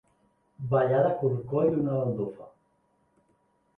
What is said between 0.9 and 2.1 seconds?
de corcoll una